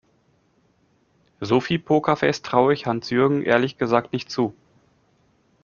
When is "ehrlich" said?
3.43-3.77